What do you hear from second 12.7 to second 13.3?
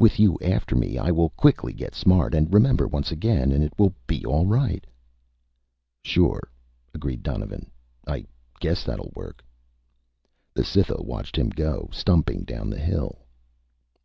hill.